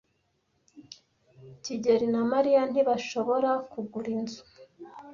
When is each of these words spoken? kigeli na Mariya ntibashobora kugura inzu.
kigeli 1.63 2.07
na 2.13 2.21
Mariya 2.31 2.61
ntibashobora 2.71 3.51
kugura 3.71 4.09
inzu. 4.17 4.43